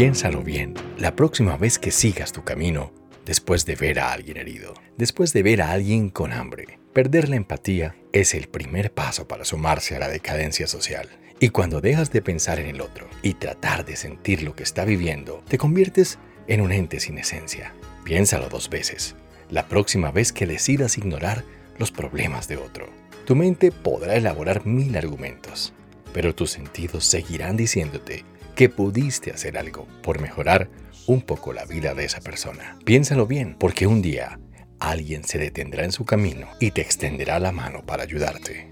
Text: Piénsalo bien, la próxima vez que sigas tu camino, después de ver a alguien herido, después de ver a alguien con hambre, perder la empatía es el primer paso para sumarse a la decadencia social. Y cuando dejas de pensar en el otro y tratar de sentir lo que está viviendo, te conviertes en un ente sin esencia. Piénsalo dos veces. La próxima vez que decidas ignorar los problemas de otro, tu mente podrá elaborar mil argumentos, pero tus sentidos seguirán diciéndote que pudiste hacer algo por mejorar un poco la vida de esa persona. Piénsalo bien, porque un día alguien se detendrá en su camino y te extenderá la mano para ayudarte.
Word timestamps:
Piénsalo 0.00 0.42
bien, 0.42 0.72
la 0.96 1.14
próxima 1.14 1.58
vez 1.58 1.78
que 1.78 1.90
sigas 1.90 2.32
tu 2.32 2.42
camino, 2.42 2.90
después 3.26 3.66
de 3.66 3.74
ver 3.74 4.00
a 4.00 4.12
alguien 4.12 4.38
herido, 4.38 4.72
después 4.96 5.34
de 5.34 5.42
ver 5.42 5.60
a 5.60 5.72
alguien 5.72 6.08
con 6.08 6.32
hambre, 6.32 6.78
perder 6.94 7.28
la 7.28 7.36
empatía 7.36 7.94
es 8.14 8.32
el 8.32 8.48
primer 8.48 8.92
paso 8.94 9.28
para 9.28 9.44
sumarse 9.44 9.94
a 9.94 9.98
la 9.98 10.08
decadencia 10.08 10.66
social. 10.66 11.06
Y 11.38 11.50
cuando 11.50 11.82
dejas 11.82 12.10
de 12.12 12.22
pensar 12.22 12.58
en 12.60 12.68
el 12.68 12.80
otro 12.80 13.10
y 13.20 13.34
tratar 13.34 13.84
de 13.84 13.94
sentir 13.94 14.42
lo 14.42 14.56
que 14.56 14.62
está 14.62 14.86
viviendo, 14.86 15.44
te 15.46 15.58
conviertes 15.58 16.18
en 16.46 16.62
un 16.62 16.72
ente 16.72 16.98
sin 16.98 17.18
esencia. 17.18 17.74
Piénsalo 18.02 18.48
dos 18.48 18.70
veces. 18.70 19.16
La 19.50 19.68
próxima 19.68 20.10
vez 20.10 20.32
que 20.32 20.46
decidas 20.46 20.96
ignorar 20.96 21.44
los 21.76 21.92
problemas 21.92 22.48
de 22.48 22.56
otro, 22.56 22.88
tu 23.26 23.36
mente 23.36 23.70
podrá 23.70 24.16
elaborar 24.16 24.64
mil 24.64 24.96
argumentos, 24.96 25.74
pero 26.14 26.34
tus 26.34 26.52
sentidos 26.52 27.04
seguirán 27.04 27.58
diciéndote 27.58 28.24
que 28.60 28.68
pudiste 28.68 29.30
hacer 29.30 29.56
algo 29.56 29.86
por 30.02 30.20
mejorar 30.20 30.68
un 31.06 31.22
poco 31.22 31.54
la 31.54 31.64
vida 31.64 31.94
de 31.94 32.04
esa 32.04 32.20
persona. 32.20 32.76
Piénsalo 32.84 33.26
bien, 33.26 33.56
porque 33.58 33.86
un 33.86 34.02
día 34.02 34.38
alguien 34.78 35.24
se 35.24 35.38
detendrá 35.38 35.82
en 35.86 35.92
su 35.92 36.04
camino 36.04 36.46
y 36.60 36.70
te 36.72 36.82
extenderá 36.82 37.38
la 37.38 37.52
mano 37.52 37.86
para 37.86 38.02
ayudarte. 38.02 38.70